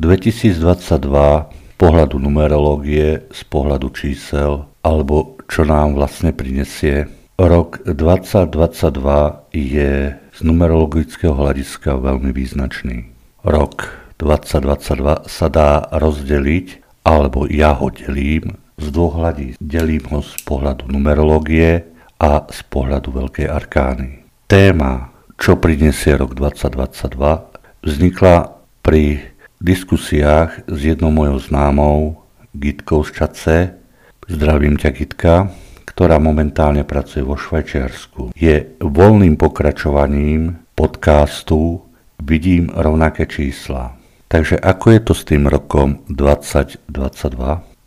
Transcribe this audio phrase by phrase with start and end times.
[0.00, 0.96] 2022
[1.52, 7.04] z pohľadu numerológie, z pohľadu čísel, alebo čo nám vlastne prinesie.
[7.36, 13.12] Rok 2022 je z numerologického hľadiska veľmi význačný.
[13.44, 19.60] Rok 2022 sa dá rozdeliť, alebo ja ho delím z dvoch hľadí.
[19.60, 21.84] Delím ho z pohľadu numerológie
[22.16, 24.24] a z pohľadu Veľkej arkány.
[24.48, 29.29] Téma, čo prinesie rok 2022, vznikla pri
[29.60, 32.24] diskusiách s jednou mojou známou,
[32.56, 33.56] Gitkou z Čace,
[34.26, 35.52] zdravím ťa Gitka,
[35.84, 38.32] ktorá momentálne pracuje vo Švajčiarsku.
[38.34, 41.84] Je voľným pokračovaním podcastu
[42.20, 43.96] Vidím rovnaké čísla.
[44.28, 46.84] Takže ako je to s tým rokom 2022?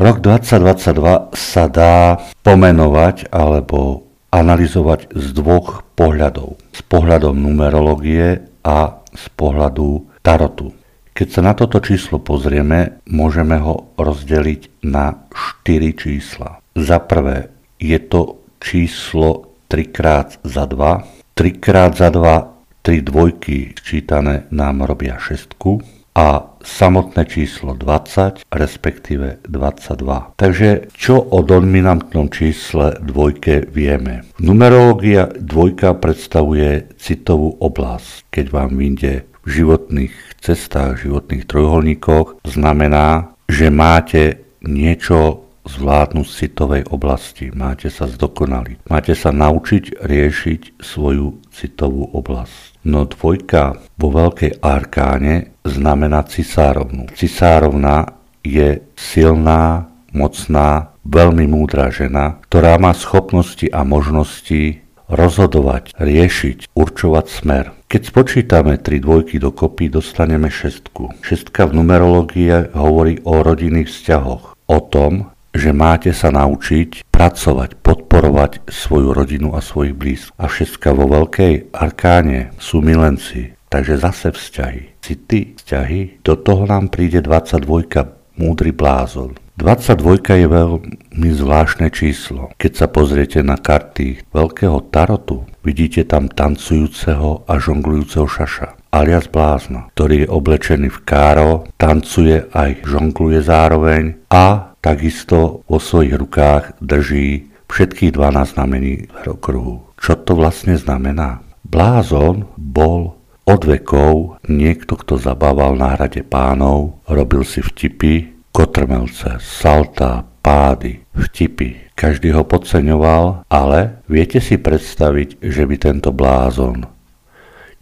[0.00, 6.58] Rok 2022 sa dá pomenovať alebo analyzovať z dvoch pohľadov.
[6.74, 10.74] Z pohľadom numerológie a z pohľadu tarotu.
[11.14, 15.30] Keď sa na toto číslo pozrieme, môžeme ho rozdeliť na
[15.62, 16.58] 4 čísla.
[16.74, 21.38] Za prvé je to číslo 3 krát za 2.
[21.38, 25.78] 3 krát za 2, 3 dvojky sčítané nám robia šestku
[26.18, 30.34] a samotné číslo 20, respektíve 22.
[30.34, 34.26] Takže čo o dominantnom čísle dvojke vieme?
[34.42, 38.34] Numerológia dvojka predstavuje citovú oblasť.
[38.34, 47.48] Keď vám vyjde životných cestách, životných trojuholníkoch, znamená, že máte niečo zvládnuť z citovej oblasti.
[47.52, 48.84] Máte sa zdokonaliť.
[48.88, 52.84] Máte sa naučiť riešiť svoju citovú oblasť.
[52.84, 57.08] No dvojka vo veľkej arkáne znamená cisárovnu.
[57.16, 58.12] Cisárovna
[58.44, 67.64] je silná, mocná, veľmi múdra žena, ktorá má schopnosti a možnosti rozhodovať, riešiť, určovať smer.
[67.88, 71.22] Keď spočítame tri dvojky dokopy, dostaneme šestku.
[71.22, 74.56] Šestka v numerológii hovorí o rodinných vzťahoch.
[74.66, 80.34] O tom, že máte sa naučiť pracovať, podporovať svoju rodinu a svojich blízkych.
[80.34, 84.98] A šestka vo veľkej arkáne sú milenci, takže zase vzťahy.
[84.98, 89.38] City, vzťahy, do toho nám príde 22 múdry blázon.
[89.54, 92.50] 22 je veľmi zvláštne číslo.
[92.58, 99.90] Keď sa pozriete na karty veľkého tarotu, vidíte tam tancujúceho a žonglujúceho šaša alias blázna,
[99.98, 107.50] ktorý je oblečený v káro, tancuje aj žongluje zároveň a takisto vo svojich rukách drží
[107.66, 109.82] všetkých 12 znamení okruhu.
[109.98, 111.42] Čo to vlastne znamená?
[111.66, 120.22] Blázon bol od vekov niekto, kto zabával na hrade pánov, robil si vtipy, kotrmelce, salta,
[120.38, 121.90] pády, vtipy.
[121.98, 126.94] Každý ho podceňoval, ale viete si predstaviť, že by tento blázon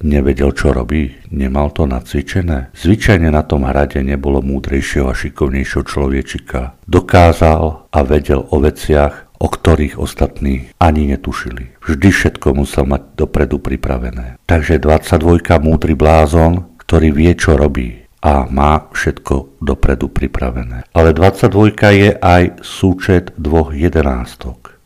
[0.02, 2.74] nevedel, čo robí, nemal to nacvičené.
[2.74, 6.74] Zvyčajne na tom hrade nebolo múdrejšieho a šikovnejšieho človečika.
[6.84, 11.78] Dokázal a vedel o veciach, o ktorých ostatní ani netušili.
[11.82, 14.38] Vždy všetko musel mať dopredu pripravené.
[14.46, 20.86] Takže 22 múdry blázon, ktorý vie, čo robí, a má všetko dopredu pripravené.
[20.94, 24.78] Ale 22 je aj súčet dvoch jedenástok.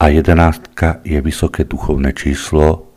[0.00, 2.88] A jedenástka je vysoké duchovné číslo,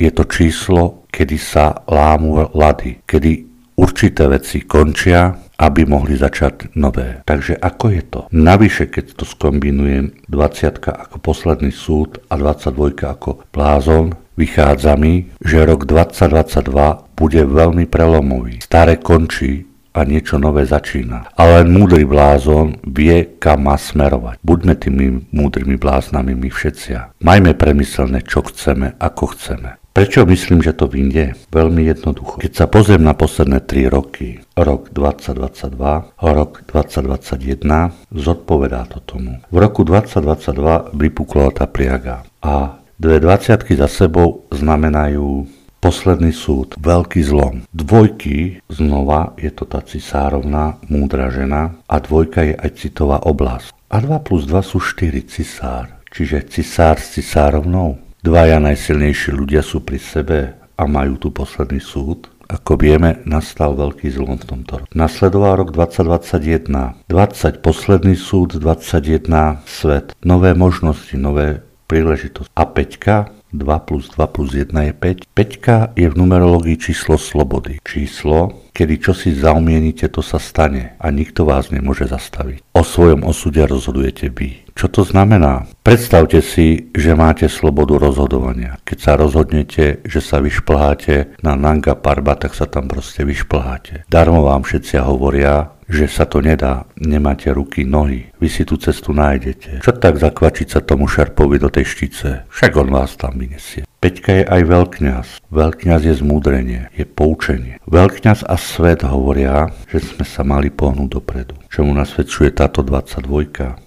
[0.00, 7.20] je to číslo, kedy sa lámu lady, kedy určité veci končia, aby mohli začať nové.
[7.28, 8.20] Takže ako je to?
[8.32, 15.64] Navyše, keď to skombinujem 20 ako posledný súd a 22 ako blázon, vychádza mi, že
[15.66, 18.62] rok 2022 bude veľmi prelomový.
[18.62, 21.34] Staré končí a niečo nové začína.
[21.34, 24.38] Ale len múdry blázon vie, kam má smerovať.
[24.42, 27.20] Buďme tými múdrymi bláznami my všetci.
[27.20, 29.80] Majme premyslené, čo chceme, ako chceme.
[29.90, 31.34] Prečo myslím, že to vyjde?
[31.50, 32.38] Veľmi jednoducho.
[32.38, 35.74] Keď sa pozriem na posledné 3 roky, rok 2022,
[36.14, 39.42] rok 2021, zodpovedá to tomu.
[39.50, 45.48] V roku 2022 vypukla tá priaga a dve 20 za sebou znamenajú
[45.80, 47.64] posledný súd, veľký zlom.
[47.72, 53.72] Dvojky, znova je to tá cisárovná, múdra žena a dvojka je aj citová oblasť.
[53.88, 59.80] A 2 plus 2 sú 4 cisár, čiže cisár s cisárovnou Dvaja najsilnejší ľudia sú
[59.80, 62.28] pri sebe a majú tu posledný súd.
[62.52, 64.92] Ako vieme, nastal veľký zlom v tomto roku.
[64.92, 67.08] Nasledoval rok 2021.
[67.08, 70.12] 20 posledný súd, 21 svet.
[70.20, 72.54] Nové možnosti, nové príležitosti.
[72.54, 75.34] A Peťka 2 plus 2 plus 1 je 5.
[75.34, 77.82] 5 je v numerológii číslo slobody.
[77.82, 82.62] Číslo, kedy čo si zaumienite, to sa stane a nikto vás nemôže zastaviť.
[82.78, 84.70] O svojom osude rozhodujete vy.
[84.78, 85.66] Čo to znamená?
[85.82, 88.78] Predstavte si, že máte slobodu rozhodovania.
[88.86, 94.06] Keď sa rozhodnete, že sa vyšplháte na Nanga Parba, tak sa tam proste vyšplháte.
[94.08, 99.10] Darmo vám všetci hovoria, že sa to nedá, nemáte ruky, nohy, vy si tú cestu
[99.10, 99.82] nájdete.
[99.82, 102.46] Čo tak zakvačiť sa tomu šerpovi do tej štice?
[102.46, 103.82] Však on vás tam vyniesie.
[104.00, 105.26] Peťka je aj veľkňaz.
[105.52, 107.76] Veľkňaz je zmúdrenie, je poučenie.
[107.84, 111.58] Veľkňaz a svet hovoria, že sme sa mali pohnúť dopredu.
[111.68, 113.28] Čomu nasvedčuje táto 22?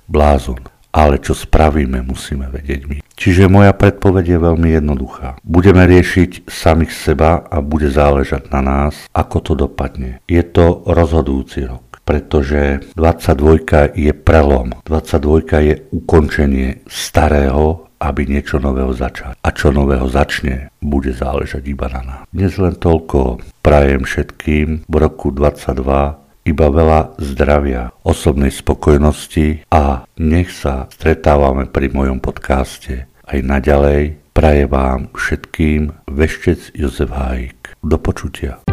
[0.05, 0.61] Blázon.
[0.93, 3.01] Ale čo spravíme, musíme vedieť my.
[3.17, 5.41] Čiže moja predpoveď je veľmi jednoduchá.
[5.41, 10.21] Budeme riešiť samých seba a bude záležať na nás, ako to dopadne.
[10.29, 14.75] Je to rozhodujúci rok pretože 22 je prelom.
[14.87, 19.39] 22 je ukončenie starého, aby niečo nového začať.
[19.39, 22.21] A čo nového začne, bude záležať iba na nás.
[22.35, 30.51] Dnes len toľko prajem všetkým v roku 22 iba veľa zdravia, osobnej spokojnosti a nech
[30.51, 34.19] sa stretávame pri mojom podcaste aj naďalej.
[34.33, 37.77] Praje vám všetkým veštec Jozef Hájik.
[37.79, 38.72] Do počutia.